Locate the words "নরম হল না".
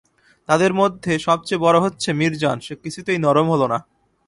3.17-3.77